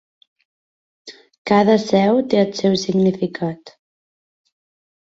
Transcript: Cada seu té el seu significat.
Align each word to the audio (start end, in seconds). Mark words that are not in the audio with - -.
Cada 1.51 1.75
seu 1.83 2.23
té 2.33 2.41
el 2.47 2.51
seu 2.63 2.81
significat. 2.87 3.79